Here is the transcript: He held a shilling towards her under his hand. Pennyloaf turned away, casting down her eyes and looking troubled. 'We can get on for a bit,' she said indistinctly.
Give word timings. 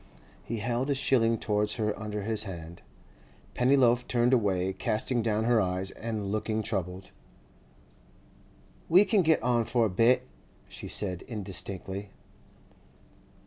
He 0.43 0.57
held 0.57 0.89
a 0.89 0.95
shilling 0.95 1.37
towards 1.37 1.75
her 1.75 1.93
under 1.95 2.23
his 2.23 2.45
hand. 2.45 2.81
Pennyloaf 3.53 4.07
turned 4.07 4.33
away, 4.33 4.73
casting 4.73 5.21
down 5.21 5.43
her 5.43 5.61
eyes 5.61 5.91
and 5.91 6.31
looking 6.31 6.63
troubled. 6.63 7.11
'We 8.89 9.05
can 9.05 9.21
get 9.21 9.43
on 9.43 9.63
for 9.63 9.85
a 9.85 9.89
bit,' 9.91 10.27
she 10.67 10.87
said 10.87 11.21
indistinctly. 11.27 12.09